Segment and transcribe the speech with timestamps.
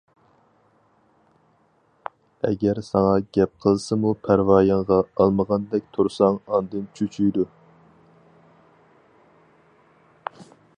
[2.49, 7.47] ئەگەر ساڭا گەپ قىلسىمۇ پەرۋايىڭغا ئالمىغاندەك تۇرساڭ ئاندىن چۈچۈيدۇ.